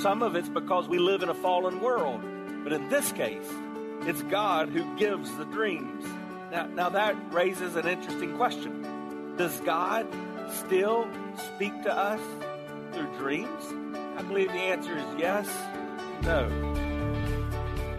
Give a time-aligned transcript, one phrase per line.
[0.00, 2.20] Some of it's because we live in a fallen world.
[2.64, 3.48] But in this case,
[4.02, 6.04] it's God who gives the dreams.
[6.50, 9.34] Now, now that raises an interesting question.
[9.36, 10.06] Does God
[10.50, 11.08] still
[11.54, 12.20] speak to us
[12.92, 13.64] through dreams?
[14.16, 15.48] I believe the answer is yes,
[16.22, 16.91] no.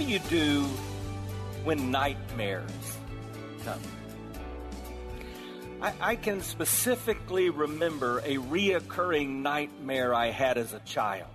[0.00, 0.62] Do you do
[1.62, 2.96] when nightmares
[3.66, 3.80] come?
[5.82, 11.28] I, I, can specifically remember a reoccurring nightmare I had as a child.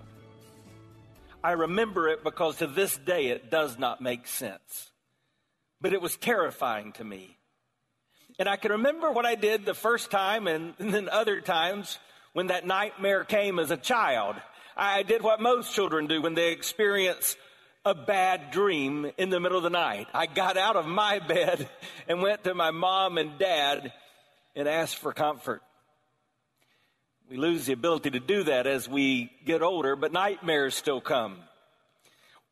[1.44, 4.90] I remember it because to this day it does not make sense.
[5.80, 7.38] But it was terrifying to me.
[8.40, 12.00] And I can remember what I did the first time and, and then other times
[12.32, 14.34] when that nightmare came as a child.
[14.76, 17.36] I did what most children do when they experience
[17.86, 20.08] a bad dream in the middle of the night.
[20.12, 21.68] I got out of my bed
[22.08, 23.92] and went to my mom and dad
[24.56, 25.62] and asked for comfort.
[27.30, 31.38] We lose the ability to do that as we get older, but nightmares still come.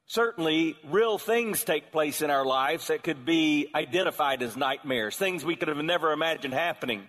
[0.06, 5.44] Certainly, real things take place in our lives that could be identified as nightmares, things
[5.44, 7.08] we could have never imagined happening.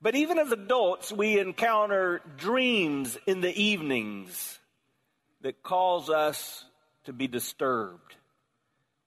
[0.00, 4.58] But even as adults, we encounter dreams in the evenings
[5.42, 6.64] that cause us
[7.04, 8.14] to be disturbed.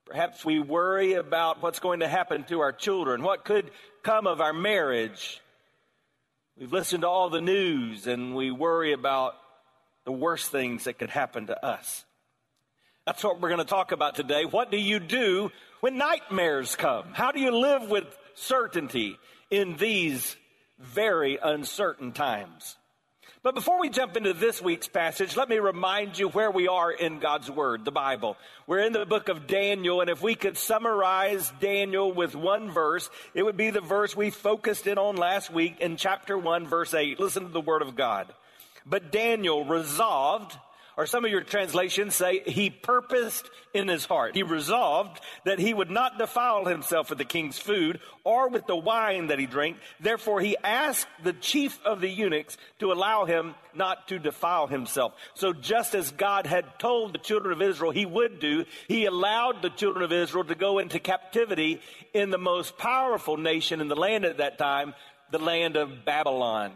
[0.06, 3.72] Perhaps we worry about what's going to happen to our children, what could
[4.04, 5.42] come of our marriage.
[6.58, 9.36] We've listened to all the news and we worry about
[10.06, 12.04] the worst things that could happen to us.
[13.06, 14.46] That's what we're going to talk about today.
[14.46, 17.06] What do you do when nightmares come?
[17.14, 18.06] How do you live with
[18.36, 19.18] certainty
[19.50, 20.36] in these
[20.80, 22.78] very uncertain times?
[23.44, 26.90] But before we jump into this week's passage, let me remind you where we are
[26.90, 28.38] in God's Word, the Bible.
[28.68, 33.10] We're in the book of Daniel, and if we could summarize Daniel with one verse,
[33.34, 36.94] it would be the verse we focused in on last week in chapter 1, verse
[36.94, 37.20] 8.
[37.20, 38.34] Listen to the Word of God.
[38.86, 40.58] But Daniel resolved
[40.98, 44.36] or some of your translations say he purposed in his heart.
[44.36, 48.76] He resolved that he would not defile himself with the king's food or with the
[48.76, 49.78] wine that he drank.
[50.00, 55.14] Therefore, he asked the chief of the eunuchs to allow him not to defile himself.
[55.34, 59.62] So just as God had told the children of Israel he would do, he allowed
[59.62, 61.82] the children of Israel to go into captivity
[62.14, 64.94] in the most powerful nation in the land at that time,
[65.32, 66.72] the land of Babylon.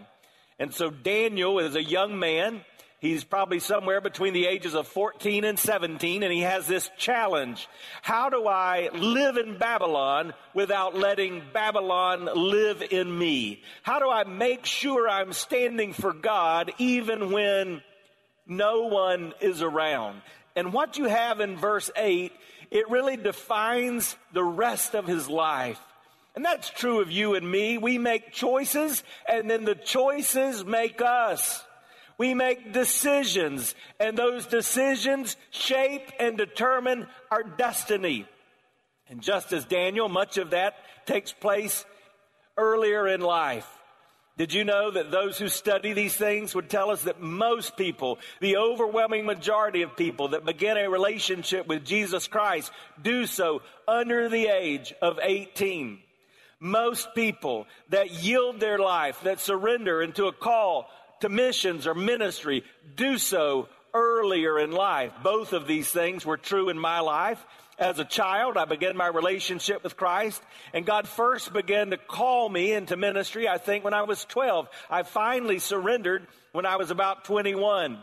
[0.60, 2.62] And so Daniel is a young man
[3.08, 7.70] He's probably somewhere between the ages of 14 and 17, and he has this challenge.
[8.02, 13.64] How do I live in Babylon without letting Babylon live in me?
[13.82, 17.82] How do I make sure I'm standing for God even when
[18.46, 20.22] no one is around?
[20.58, 22.34] And what you have in verse 8,
[22.72, 25.80] it really defines the rest of his life.
[26.36, 27.78] And that's true of you and me.
[27.78, 31.64] We make choices, and then the choices make us.
[32.18, 38.26] We make decisions, and those decisions shape and determine our destiny.
[39.10, 41.86] And just as Daniel, much of that takes place
[42.58, 43.68] earlier in life.
[44.38, 48.20] Did you know that those who study these things would tell us that most people,
[48.40, 52.72] the overwhelming majority of people that begin a relationship with Jesus Christ,
[53.02, 56.00] do so under the age of 18?
[56.60, 60.88] Most people that yield their life, that surrender into a call
[61.22, 62.64] to missions or ministry,
[62.96, 65.12] do so earlier in life.
[65.24, 67.44] Both of these things were true in my life.
[67.80, 70.42] As a child, I began my relationship with Christ,
[70.74, 74.68] and God first began to call me into ministry, I think, when I was 12.
[74.90, 78.00] I finally surrendered when I was about 21.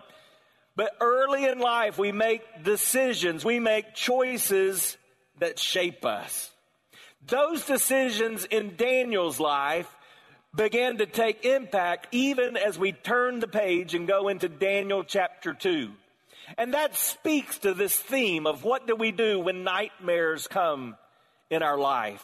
[0.76, 4.96] But early in life, we make decisions, we make choices
[5.38, 6.50] that shape us.
[7.26, 9.88] Those decisions in Daniel's life
[10.54, 15.52] began to take impact even as we turn the page and go into Daniel chapter
[15.52, 15.90] 2.
[16.58, 20.96] And that speaks to this theme of what do we do when nightmares come
[21.50, 22.22] in our life.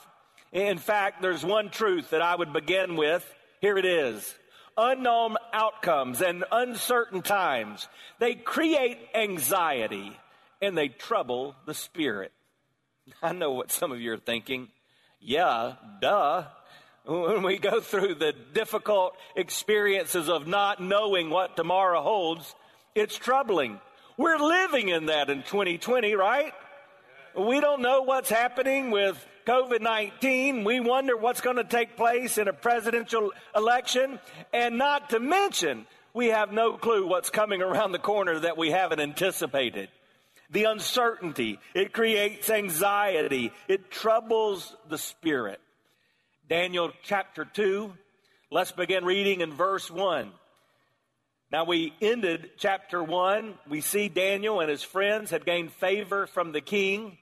[0.52, 3.24] In fact, there's one truth that I would begin with.
[3.60, 4.34] Here it is.
[4.76, 7.88] Unknown outcomes and uncertain times,
[8.18, 10.16] they create anxiety
[10.62, 12.32] and they trouble the spirit.
[13.22, 14.68] I know what some of you are thinking.
[15.20, 16.44] Yeah, duh.
[17.10, 22.54] When we go through the difficult experiences of not knowing what tomorrow holds,
[22.94, 23.80] it's troubling.
[24.16, 26.52] We're living in that in 2020, right?
[27.36, 30.62] We don't know what's happening with COVID 19.
[30.62, 34.20] We wonder what's going to take place in a presidential election.
[34.52, 38.70] And not to mention, we have no clue what's coming around the corner that we
[38.70, 39.88] haven't anticipated.
[40.50, 45.60] The uncertainty, it creates anxiety, it troubles the spirit.
[46.50, 47.92] Daniel chapter 2,
[48.50, 50.32] let's begin reading in verse 1.
[51.52, 53.54] Now, we ended chapter 1.
[53.68, 57.18] We see Daniel and his friends had gained favor from the king.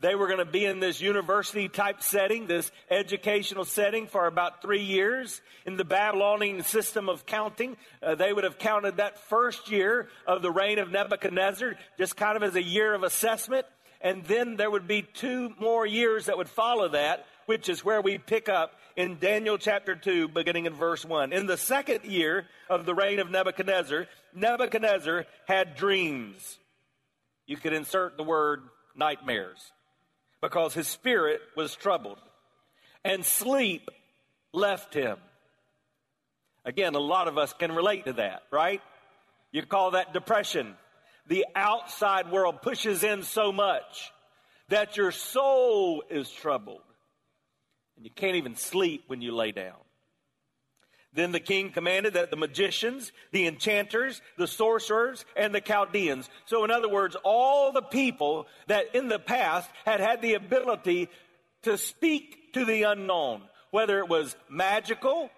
[0.00, 4.60] They were going to be in this university type setting, this educational setting for about
[4.60, 5.40] three years.
[5.64, 10.42] In the Babylonian system of counting, uh, they would have counted that first year of
[10.42, 13.64] the reign of Nebuchadnezzar just kind of as a year of assessment.
[14.02, 18.00] And then there would be two more years that would follow that, which is where
[18.00, 21.32] we pick up in Daniel chapter 2, beginning in verse 1.
[21.32, 24.06] In the second year of the reign of Nebuchadnezzar,
[24.36, 26.58] Nebuchadnezzar had dreams.
[27.46, 28.62] You could insert the word
[28.94, 29.72] nightmares
[30.40, 32.18] because his spirit was troubled
[33.04, 33.90] and sleep
[34.52, 35.16] left him.
[36.64, 38.80] Again, a lot of us can relate to that, right?
[39.50, 40.76] You call that depression.
[41.26, 44.12] The outside world pushes in so much
[44.68, 46.82] that your soul is troubled
[48.00, 49.76] and you can't even sleep when you lay down.
[51.12, 56.64] Then the king commanded that the magicians, the enchanters, the sorcerers, and the Chaldeans, so
[56.64, 61.10] in other words, all the people that in the past had had the ability
[61.64, 65.28] to speak to the unknown, whether it was magical,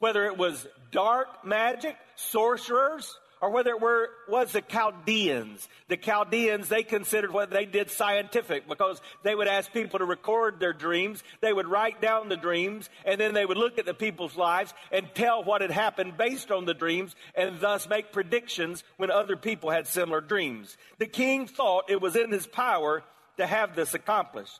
[0.00, 5.68] whether it was dark magic, sorcerers, or whether it were, was the Chaldeans.
[5.88, 10.58] The Chaldeans, they considered what they did scientific because they would ask people to record
[10.58, 11.22] their dreams.
[11.42, 14.72] They would write down the dreams and then they would look at the people's lives
[14.90, 19.36] and tell what had happened based on the dreams and thus make predictions when other
[19.36, 20.78] people had similar dreams.
[20.96, 23.02] The king thought it was in his power
[23.36, 24.58] to have this accomplished.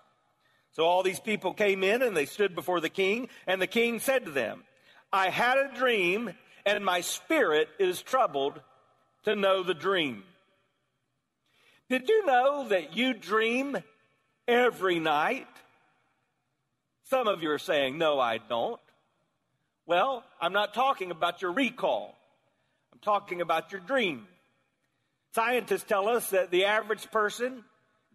[0.73, 3.99] So all these people came in and they stood before the king and the king
[3.99, 4.63] said to them,
[5.11, 6.35] I had a dream
[6.67, 8.61] and my spirit is troubled
[9.25, 10.23] to know the dream.
[11.89, 13.77] Did you know that you dream
[14.49, 15.47] every night?
[17.05, 18.81] Some of you are saying, No, I don't.
[19.87, 22.17] Well, I'm not talking about your recall,
[22.93, 24.27] I'm talking about your dream.
[25.35, 27.65] Scientists tell us that the average person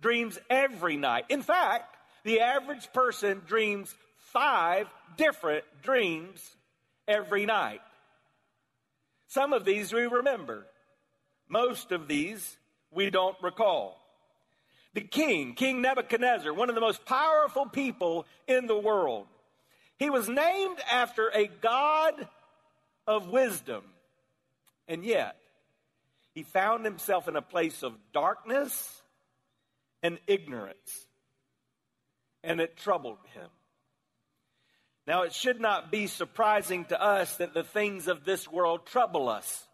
[0.02, 1.26] dreams every night.
[1.28, 3.94] In fact, the average person dreams
[4.32, 6.42] five different dreams
[7.10, 7.82] every night.
[9.28, 10.66] Some of these we remember.
[11.50, 12.58] Most of these
[12.92, 14.00] we don't recall.
[14.94, 19.28] The king, King Nebuchadnezzar, one of the most powerful people in the world,
[19.98, 22.28] he was named after a God
[23.06, 23.84] of wisdom.
[24.88, 25.36] And yet,
[26.34, 29.02] he found himself in a place of darkness
[30.02, 31.06] and ignorance.
[32.44, 33.50] And it troubled him.
[35.06, 39.28] Now, it should not be surprising to us that the things of this world trouble
[39.28, 39.68] us.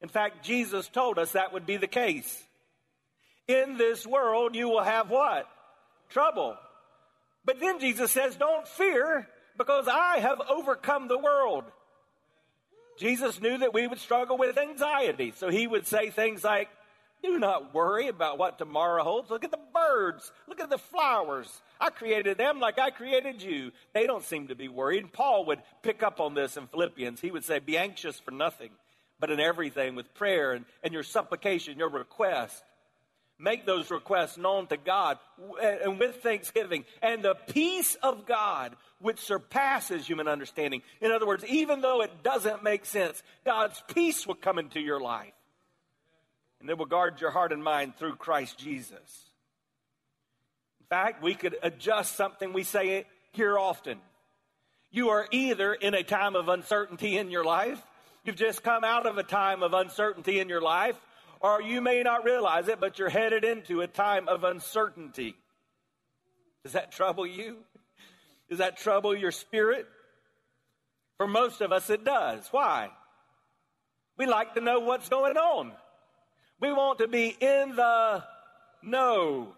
[0.00, 2.44] In fact, Jesus told us that would be the case.
[3.46, 5.48] In this world, you will have what?
[6.10, 6.56] Trouble.
[7.44, 9.26] But then Jesus says, Don't fear,
[9.56, 11.64] because I have overcome the world.
[12.98, 16.68] Jesus knew that we would struggle with anxiety, so he would say things like,
[17.22, 19.30] Do not worry about what tomorrow holds.
[19.30, 21.48] Look at the birds, look at the flowers.
[21.80, 23.72] I created them like I created you.
[23.94, 25.12] They don't seem to be worried.
[25.12, 27.20] Paul would pick up on this in Philippians.
[27.20, 28.70] He would say, Be anxious for nothing
[29.20, 32.62] but in everything with prayer and, and your supplication, your request.
[33.40, 35.18] Make those requests known to God
[35.62, 36.84] and with thanksgiving.
[37.00, 40.82] And the peace of God, which surpasses human understanding.
[41.00, 45.00] In other words, even though it doesn't make sense, God's peace will come into your
[45.00, 45.32] life.
[46.60, 49.30] And it will guard your heart and mind through Christ Jesus.
[50.80, 53.98] In fact, we could adjust something we say here often.
[54.90, 57.80] You are either in a time of uncertainty in your life
[58.28, 61.00] You've just come out of a time of uncertainty in your life,
[61.40, 65.34] or you may not realize it, but you're headed into a time of uncertainty.
[66.62, 67.56] Does that trouble you?
[68.50, 69.86] Does that trouble your spirit?
[71.16, 72.46] For most of us, it does.
[72.50, 72.90] Why?
[74.18, 75.72] We like to know what's going on.
[76.60, 78.24] We want to be in the
[78.82, 79.54] know.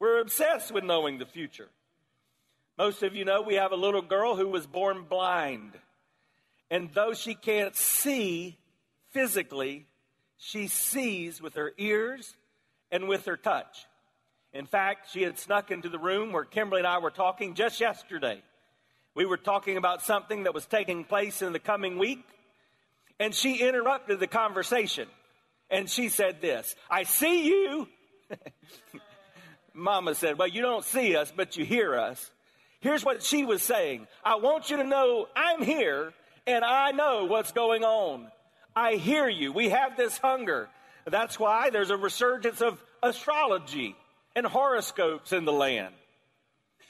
[0.00, 1.68] We're obsessed with knowing the future.
[2.78, 5.72] Most of you know we have a little girl who was born blind.
[6.70, 8.58] And though she can't see
[9.10, 9.86] physically,
[10.36, 12.36] she sees with her ears
[12.90, 13.86] and with her touch.
[14.52, 17.80] In fact, she had snuck into the room where Kimberly and I were talking just
[17.80, 18.42] yesterday.
[19.14, 22.24] We were talking about something that was taking place in the coming week,
[23.18, 25.08] and she interrupted the conversation.
[25.70, 27.88] And she said this I see you.
[29.74, 32.30] Mama said, Well, you don't see us, but you hear us.
[32.80, 36.12] Here's what she was saying I want you to know I'm here
[36.46, 38.30] and I know what's going on.
[38.74, 39.52] I hear you.
[39.52, 40.68] We have this hunger.
[41.06, 43.96] That's why there's a resurgence of astrology
[44.34, 45.94] and horoscopes in the land.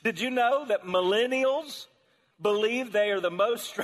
[0.02, 1.86] Did you know that millennials
[2.40, 3.78] believe they are the most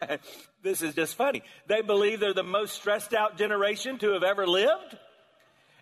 [0.62, 1.42] this is just funny.
[1.66, 4.98] They believe they're the most stressed out generation to have ever lived.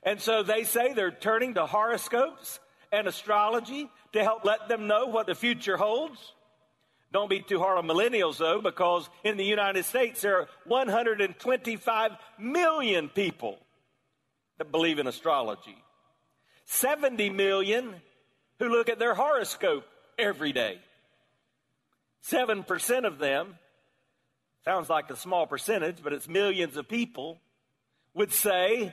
[0.03, 2.61] And so they say they're turning to horoscopes
[2.93, 6.33] and astrology to help let them know what the future holds.
[7.15, 12.11] Don't be too hard on millennials, though, because in the United States there are 125
[12.41, 13.57] million people
[14.59, 15.77] that believe in astrology,
[16.65, 17.95] 70 million
[18.59, 19.85] who look at their horoscope
[20.19, 20.81] every day.
[22.29, 23.59] 7% of them,
[24.65, 27.39] sounds like a small percentage, but it's millions of people,
[28.15, 28.93] would say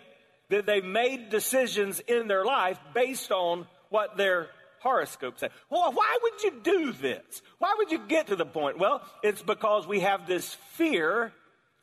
[0.49, 4.49] that they made decisions in their life based on what their
[4.81, 7.41] horoscope say, Well, why would you do this?
[7.59, 8.77] Why would you get to the point?
[8.77, 11.31] Well, it's because we have this fear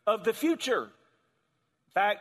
[0.07, 0.85] of the future.
[0.85, 2.21] In fact,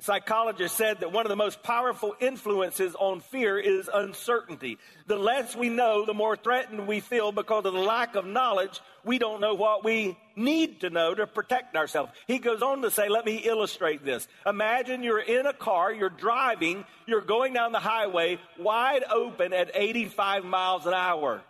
[0.00, 4.78] psychologists said that one of the most powerful influences on fear is uncertainty.
[5.06, 8.80] The less we know, the more threatened we feel because of the lack of knowledge.
[9.04, 12.12] We don't know what we need to know to protect ourselves.
[12.26, 14.26] He goes on to say, let me illustrate this.
[14.46, 19.70] Imagine you're in a car, you're driving, you're going down the highway wide open at
[19.74, 21.42] 85 miles an hour.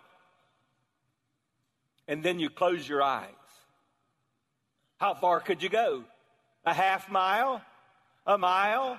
[2.06, 3.28] And then you close your eyes.
[4.98, 6.04] How far could you go?
[6.66, 7.62] A half mile?
[8.26, 8.98] a mile.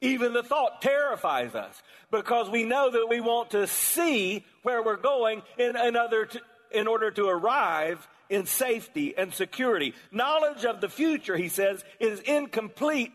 [0.00, 4.96] Even the thought terrifies us because we know that we want to see where we're
[4.96, 9.92] going in, another to, in order to arrive in safety and security.
[10.10, 13.12] Knowledge of the future, he says, is incomplete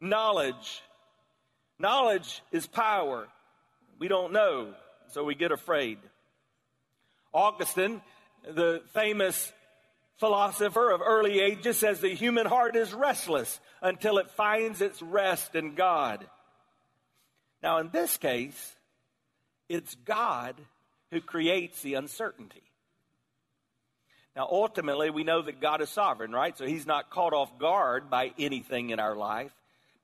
[0.00, 0.82] knowledge.
[1.78, 3.28] Knowledge is power.
[3.98, 4.74] We don't know,
[5.12, 5.98] so we get afraid.
[7.32, 8.02] Augustine,
[8.44, 9.52] the famous
[10.18, 15.54] philosopher of early ages, says the human heart is restless until it finds its rest
[15.54, 16.26] in God.
[17.62, 18.76] Now, in this case,
[19.68, 20.56] it's God
[21.12, 22.62] who creates the uncertainty.
[24.34, 26.56] Now, ultimately, we know that God is sovereign, right?
[26.56, 29.52] So he's not caught off guard by anything in our life,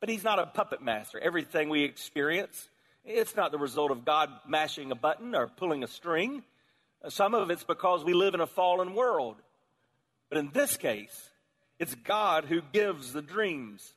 [0.01, 1.19] but he's not a puppet master.
[1.19, 2.69] Everything we experience,
[3.05, 6.43] it's not the result of God mashing a button or pulling a string.
[7.09, 9.37] Some of it's because we live in a fallen world.
[10.29, 11.31] But in this case,
[11.79, 13.95] it's God who gives the dreams.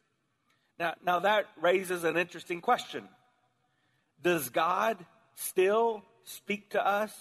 [0.80, 3.08] Now, now that raises an interesting question.
[4.24, 4.98] Does God
[5.36, 7.14] still speak to us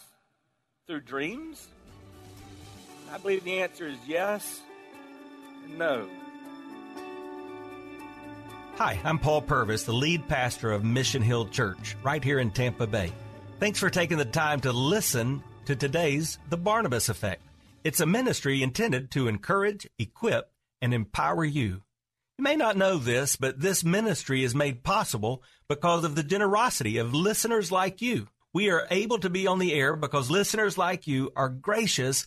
[0.86, 1.66] through dreams?
[3.12, 4.62] I believe the answer is yes
[5.76, 6.08] no.
[8.76, 12.86] Hi, I'm Paul Purvis, the lead pastor of Mission Hill Church, right here in Tampa
[12.86, 13.12] Bay.
[13.58, 17.42] Thanks for taking the time to listen to today's The Barnabas Effect.
[17.84, 20.50] It's a ministry intended to encourage, equip,
[20.80, 21.82] and empower you.
[22.38, 26.96] You may not know this, but this ministry is made possible because of the generosity
[26.98, 28.28] of listeners like you.
[28.52, 32.26] We are able to be on the air because listeners like you are gracious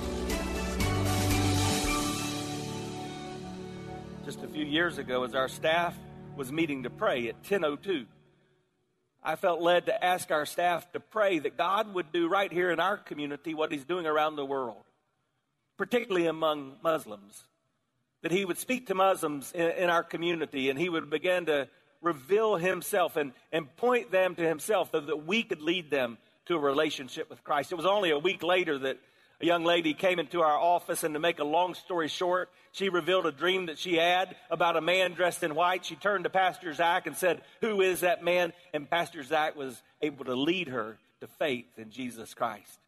[4.71, 5.97] Years ago, as our staff
[6.35, 8.05] was meeting to pray at 1002,
[9.21, 12.71] I felt led to ask our staff to pray that God would do right here
[12.71, 14.83] in our community what He's doing around the world,
[15.77, 17.43] particularly among Muslims.
[18.23, 21.67] That He would speak to Muslims in, in our community and He would begin to
[22.01, 26.55] reveal Himself and, and point them to Himself so that we could lead them to
[26.55, 27.71] a relationship with Christ.
[27.71, 28.97] It was only a week later that
[29.41, 32.89] A young lady came into our office, and to make a long story short, she
[32.89, 35.85] revealed a dream that she had about a man dressed in white.
[35.85, 38.53] She turned to Pastor Zach and said, Who is that man?
[38.73, 42.79] And Pastor Zach was able to lead her to faith in Jesus Christ.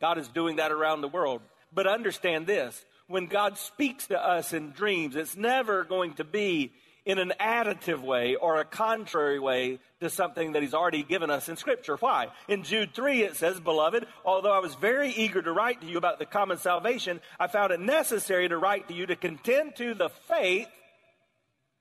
[0.00, 1.42] God is doing that around the world.
[1.72, 6.72] But understand this when God speaks to us in dreams, it's never going to be
[7.04, 11.48] in an additive way or a contrary way to something that he's already given us
[11.48, 11.96] in Scripture.
[11.96, 12.28] Why?
[12.48, 15.98] In Jude 3, it says, Beloved, although I was very eager to write to you
[15.98, 19.94] about the common salvation, I found it necessary to write to you to contend to
[19.94, 20.68] the faith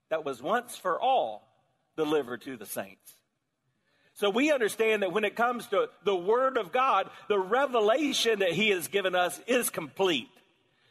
[0.09, 1.47] that was once for all
[1.95, 3.15] delivered to the saints.
[4.15, 8.51] So we understand that when it comes to the Word of God, the revelation that
[8.51, 10.29] He has given us is complete.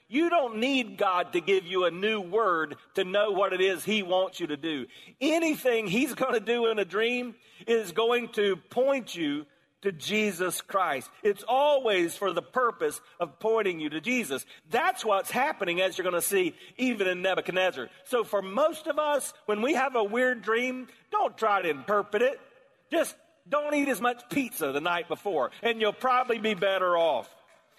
[0.09, 3.85] You don't need God to give you a new word to know what it is
[3.85, 4.87] He wants you to do.
[5.21, 7.35] Anything He's going to do in a dream
[7.67, 9.45] is going to point you
[9.83, 11.09] to Jesus Christ.
[11.23, 14.45] It's always for the purpose of pointing you to Jesus.
[14.71, 17.89] That's what's happening as you're going to see even in Nebuchadnezzar.
[18.07, 22.23] So for most of us, when we have a weird dream, don't try to interpret
[22.23, 22.41] it.
[22.91, 23.15] Just
[23.49, 27.33] don't eat as much pizza the night before and you'll probably be better off.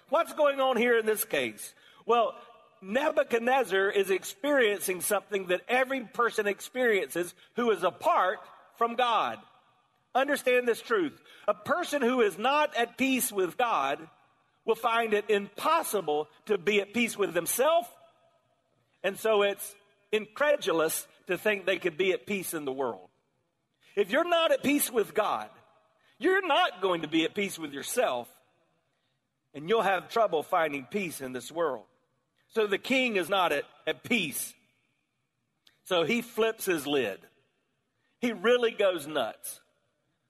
[0.09, 1.74] What's going on here in this case?
[2.09, 2.33] Well,
[2.81, 8.39] Nebuchadnezzar is experiencing something that every person experiences who is apart
[8.77, 9.37] from God.
[10.15, 11.13] Understand this truth.
[11.47, 13.99] A person who is not at peace with God
[14.65, 17.87] will find it impossible to be at peace with himself.
[19.03, 19.75] And so it's
[20.11, 23.07] incredulous to think they could be at peace in the world.
[23.95, 25.47] If you're not at peace with God,
[26.17, 28.27] you're not going to be at peace with yourself,
[29.53, 31.83] and you'll have trouble finding peace in this world.
[32.50, 34.53] So the king is not at, at peace.
[35.86, 37.20] So he flips his lid.
[38.20, 39.60] He really goes nuts.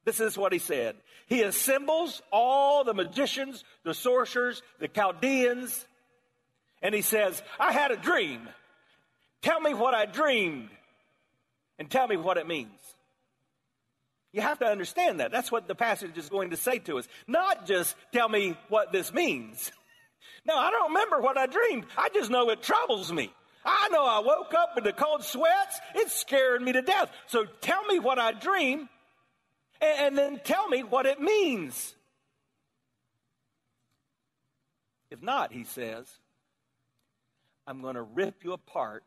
[0.06, 0.96] This is what he said.
[1.28, 5.86] He assembles all the magicians, the sorcerers, the Chaldeans,
[6.82, 8.48] and he says, I had a dream.
[9.42, 10.70] Tell me what I dreamed
[11.78, 12.80] and tell me what it means.
[14.32, 15.32] You have to understand that.
[15.32, 17.08] That's what the passage is going to say to us.
[17.28, 19.72] Not just tell me what this means.
[20.46, 21.86] No, I don't remember what I dreamed.
[21.98, 23.32] I just know it troubles me.
[23.66, 25.80] I know I woke up with the cold sweats.
[25.96, 27.12] It's scaring me to death.
[27.28, 28.90] So tell me what I dream
[29.82, 31.96] and, and then tell me what it means.
[35.12, 36.08] If not, he says,
[37.66, 39.04] I'm going to rip you apart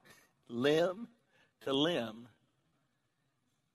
[0.48, 1.09] limb
[1.62, 2.29] to limb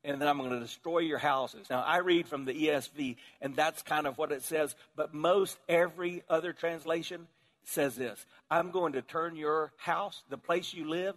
[0.07, 1.69] and then I'm going to destroy your houses.
[1.69, 5.57] Now, I read from the ESV, and that's kind of what it says, but most
[5.67, 7.27] every other translation
[7.65, 11.15] says this I'm going to turn your house, the place you live,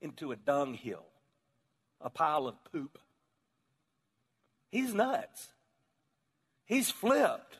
[0.00, 1.04] into a dunghill,
[2.00, 2.98] a pile of poop.
[4.70, 5.48] He's nuts.
[6.64, 7.58] He's flipped.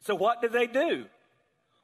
[0.00, 1.04] So, what do they do?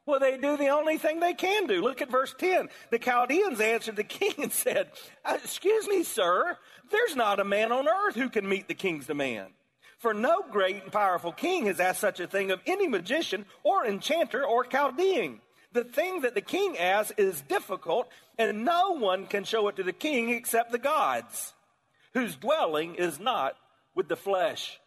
[0.05, 1.81] Well, they do the only thing they can do.
[1.81, 2.69] Look at verse 10.
[2.89, 4.91] The Chaldeans answered the king and said,
[5.23, 6.57] uh, Excuse me, sir,
[6.89, 9.53] there's not a man on earth who can meet the king's demand.
[9.99, 13.85] For no great and powerful king has asked such a thing of any magician or
[13.85, 15.41] enchanter or Chaldean.
[15.73, 19.83] The thing that the king asks is difficult, and no one can show it to
[19.83, 21.53] the king except the gods,
[22.13, 23.55] whose dwelling is not
[23.95, 24.80] with the flesh.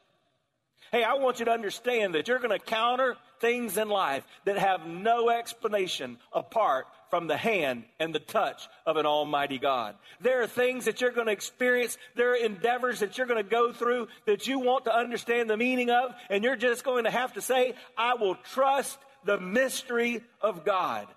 [0.94, 4.56] Hey, I want you to understand that you're going to counter things in life that
[4.56, 9.96] have no explanation apart from the hand and the touch of an almighty God.
[10.20, 11.98] There are things that you're going to experience.
[12.14, 15.56] There are endeavors that you're going to go through that you want to understand the
[15.56, 16.14] meaning of.
[16.30, 21.08] And you're just going to have to say, I will trust the mystery of God.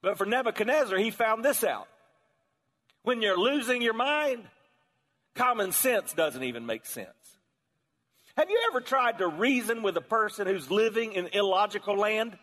[0.00, 1.88] But for Nebuchadnezzar, he found this out.
[3.02, 4.44] When you're losing your mind,
[5.34, 7.08] common sense doesn't even make sense.
[8.36, 12.38] Have you ever tried to reason with a person who's living in illogical land?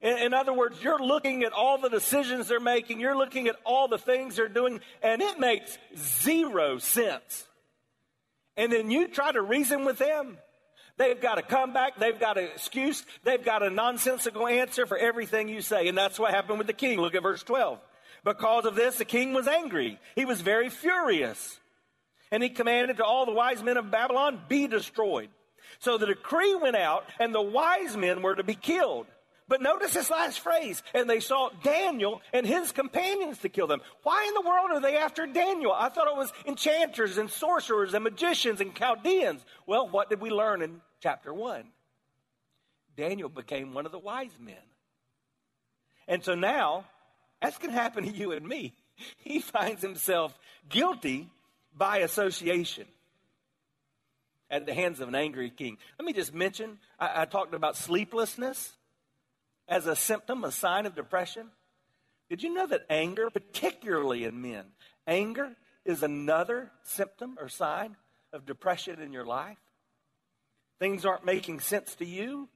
[0.00, 3.56] In, in, other words, you're looking at all the decisions they're making, you're looking at
[3.64, 7.44] all the things they're doing, and it makes zero sense.
[8.56, 10.38] And then you try to reason with them.
[10.98, 11.98] They've got a comeback.
[11.98, 13.04] They've got an excuse.
[13.24, 15.88] They've got a nonsensical answer for everything you say.
[15.88, 17.00] And that's what happened with the king.
[17.00, 17.78] Look at verse 12.
[18.24, 19.98] Because of this, the king was angry.
[20.14, 21.58] He was very furious.
[22.32, 25.28] And he commanded to all the wise men of Babylon, be destroyed.
[25.78, 29.06] So the decree went out, and the wise men were to be killed.
[29.48, 33.82] But notice this last phrase, and they sought Daniel and his companions to kill them.
[34.02, 35.72] Why in the world are they after Daniel?
[35.72, 39.44] I thought it was enchanters and sorcerers and magicians and Chaldeans.
[39.66, 41.64] Well, what did we learn in chapter 1?
[42.96, 44.54] Daniel became one of the wise men.
[46.08, 46.86] And so now,
[47.42, 48.74] that's going to happen to you and me.
[49.16, 51.28] He finds himself guilty
[51.76, 52.86] by association
[54.50, 55.78] at the hands of an angry king.
[55.98, 58.72] Let me just mention I, I talked about sleeplessness.
[59.68, 61.48] as a symptom, a sign of depression?
[62.28, 64.64] Did you know that anger, particularly in men,
[65.06, 67.96] anger is another symptom or sign
[68.32, 69.58] of depression in your life?
[70.78, 72.48] Things aren't making sense to you.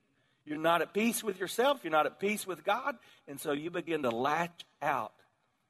[0.44, 1.80] You're not at peace with yourself.
[1.82, 2.96] You're not at peace with God.
[3.26, 5.12] And so you begin to latch out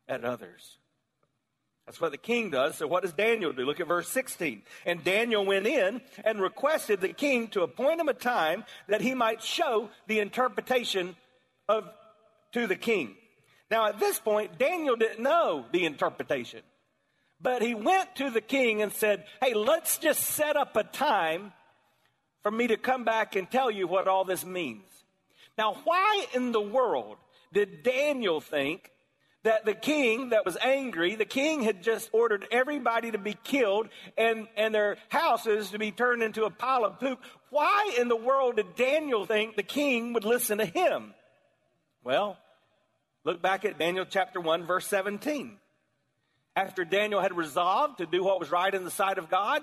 [0.09, 0.79] at others.
[1.87, 2.77] That's what the king does.
[2.77, 3.65] So what does Daniel do?
[3.65, 4.63] Look at verse 16.
[4.85, 9.15] And Daniel went in and requested the king to appoint him a time that he
[9.15, 11.15] might show the interpretation
[11.69, 11.89] of
[12.53, 13.15] to the king.
[13.71, 16.63] Now at this point, Daniel didn't know the interpretation.
[17.41, 21.53] But he went to the king and said, Hey, let's just set up a time
[22.43, 24.89] for me to come back and tell you what all this means.
[25.59, 27.17] Now, why in the world
[27.53, 28.91] did Daniel think
[29.47, 33.89] that the king that was angry, the king had just ordered everybody to be killed
[34.19, 37.21] and, and their houses to be turned into a pile of poop.
[37.51, 41.15] Why in the world did Daniel think the king would listen to him?
[42.03, 42.37] Well,
[43.25, 45.57] look back at Daniel chapter 1, verse 17.
[46.57, 49.63] After Daniel had resolved to do what was right in the sight of God,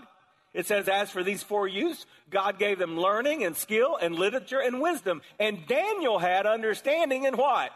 [0.53, 4.61] it says, As for these four youths, God gave them learning and skill and literature
[4.61, 5.21] and wisdom.
[5.39, 7.71] And Daniel had understanding in what?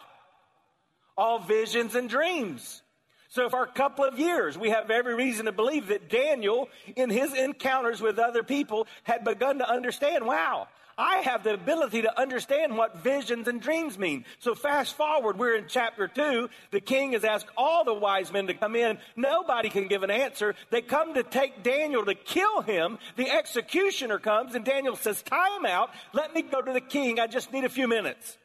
[1.17, 2.82] All visions and dreams.
[3.30, 7.10] So, for a couple of years, we have every reason to believe that Daniel, in
[7.10, 12.19] his encounters with other people, had begun to understand wow, I have the ability to
[12.19, 14.25] understand what visions and dreams mean.
[14.39, 16.49] So, fast forward, we're in chapter 2.
[16.71, 18.97] The king has asked all the wise men to come in.
[19.15, 20.56] Nobody can give an answer.
[20.71, 22.97] They come to take Daniel to kill him.
[23.17, 25.91] The executioner comes, and Daniel says, Time out.
[26.13, 27.19] Let me go to the king.
[27.19, 28.38] I just need a few minutes.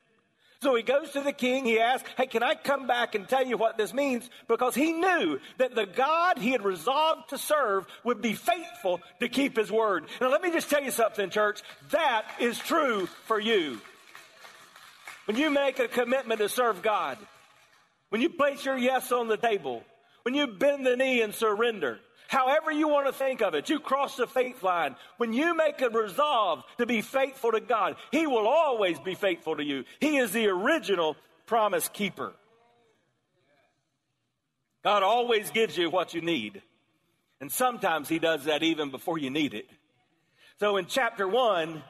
[0.62, 1.64] So he goes to the king.
[1.64, 4.30] He asks, Hey, can I come back and tell you what this means?
[4.46, 9.28] Because he knew that the God he had resolved to serve would be faithful to
[9.28, 10.04] keep his word.
[10.20, 11.62] Now, let me just tell you something, church.
[11.90, 13.80] That is true for you.
[15.24, 17.18] When you make a commitment to serve God,
[18.10, 19.82] when you place your yes on the table,
[20.22, 21.98] when you bend the knee and surrender,
[22.32, 24.96] however you want to think of it, you cross the faith line.
[25.18, 29.56] When you make a resolve to be faithful to God, He will always be faithful
[29.56, 29.84] to you.
[30.00, 31.16] He is the original
[31.46, 32.32] promise keeper.
[34.82, 36.62] God always gives you what you need.
[37.40, 39.68] And sometimes He does that even before you need it.
[40.58, 41.82] So in chapter one,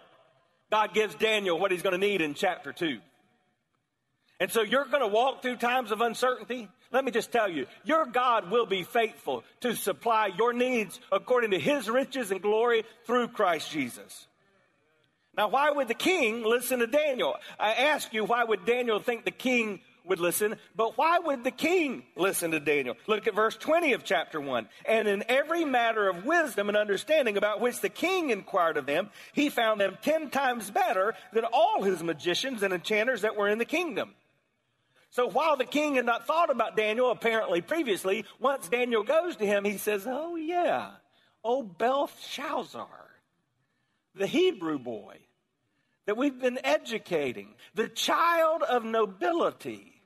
[0.70, 3.00] God gives Daniel what he's going to need in chapter two.
[4.42, 6.68] And so you're going to walk through times of uncertainty.
[6.90, 11.52] Let me just tell you, your God will be faithful to supply your needs according
[11.52, 14.26] to his riches and glory through Christ Jesus.
[15.36, 17.36] Now, why would the king listen to Daniel?
[17.56, 21.52] I ask you, why would Daniel think the king would listen, but why would the
[21.52, 22.96] king listen to Daniel?
[23.06, 24.68] Look at verse 20 of chapter 1.
[24.86, 29.10] And in every matter of wisdom and understanding about which the king inquired of them,
[29.34, 33.58] he found them ten times better than all his magicians and enchanters that were in
[33.58, 34.16] the kingdom.
[35.12, 39.46] So while the king had not thought about Daniel apparently previously, once Daniel goes to
[39.46, 40.92] him, he says, Oh, yeah,
[41.44, 42.88] oh, Belshazzar,
[44.14, 45.18] the Hebrew boy
[46.06, 50.00] that we've been educating, the child of nobility.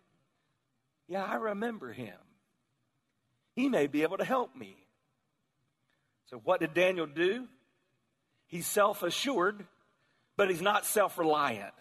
[1.06, 2.16] Yeah, I remember him.
[3.54, 4.76] He may be able to help me.
[6.30, 7.46] So, what did Daniel do?
[8.48, 9.64] He's self assured,
[10.36, 11.72] but he's not self reliant.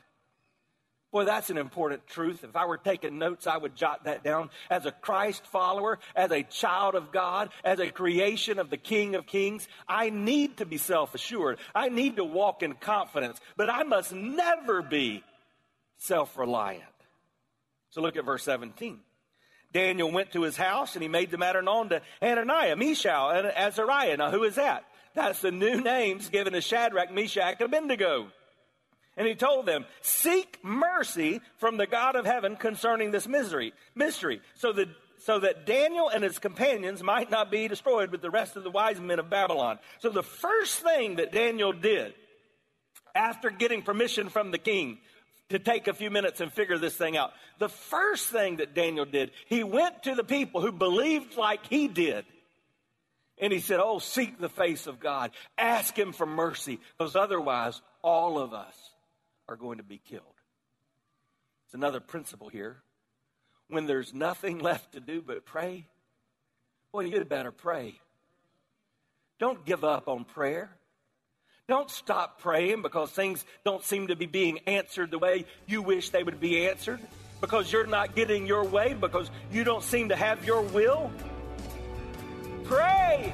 [1.15, 2.43] Boy, that's an important truth.
[2.43, 4.49] If I were taking notes, I would jot that down.
[4.69, 9.15] As a Christ follower, as a child of God, as a creation of the King
[9.15, 11.59] of Kings, I need to be self assured.
[11.73, 15.23] I need to walk in confidence, but I must never be
[15.99, 16.83] self reliant.
[17.91, 18.99] So look at verse 17.
[19.71, 23.47] Daniel went to his house and he made the matter known to Hananiah, Mishael, and
[23.47, 24.17] Azariah.
[24.17, 24.83] Now, who is that?
[25.13, 28.33] That's the new names given to Shadrach, Meshach, and Abednego.
[29.17, 34.41] And he told them, Seek mercy from the God of heaven concerning this misery, mystery,
[34.55, 38.55] so that, so that Daniel and his companions might not be destroyed with the rest
[38.55, 39.79] of the wise men of Babylon.
[39.99, 42.13] So the first thing that Daniel did
[43.13, 44.97] after getting permission from the king
[45.49, 49.05] to take a few minutes and figure this thing out, the first thing that Daniel
[49.05, 52.25] did, he went to the people who believed like he did.
[53.37, 55.31] And he said, Oh, seek the face of God.
[55.57, 58.75] Ask him for mercy, because otherwise, all of us
[59.47, 60.23] are going to be killed.
[61.65, 62.77] It's another principle here.
[63.67, 65.87] When there's nothing left to do but pray,
[66.91, 67.99] boy, you'd better pray.
[69.39, 70.69] Don't give up on prayer.
[71.67, 76.11] Don't stop praying because things don't seem to be being answered the way you wish
[76.11, 76.99] they would be answered,
[77.41, 81.11] because you're not getting your way, because you don't seem to have your will.
[82.65, 83.33] Pray.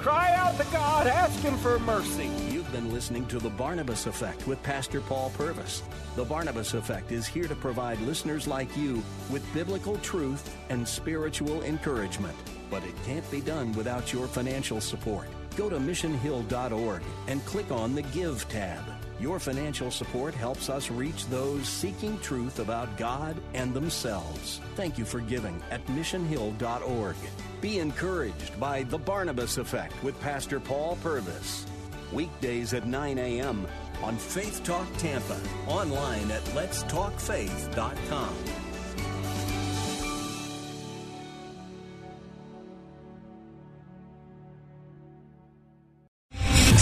[0.00, 2.30] Cry out to God, ask Him for mercy.
[2.66, 5.84] You've been listening to The Barnabas Effect with Pastor Paul Purvis.
[6.16, 11.62] The Barnabas Effect is here to provide listeners like you with biblical truth and spiritual
[11.62, 12.36] encouragement.
[12.68, 15.28] But it can't be done without your financial support.
[15.56, 18.82] Go to missionhill.org and click on the Give tab.
[19.20, 24.60] Your financial support helps us reach those seeking truth about God and themselves.
[24.74, 27.16] Thank you for giving at missionhill.org.
[27.60, 31.64] Be encouraged by The Barnabas Effect with Pastor Paul Purvis.
[32.16, 33.66] Weekdays at 9 a.m.
[34.02, 35.38] on Faith Talk Tampa.
[35.68, 38.65] Online at letstalkfaith.com.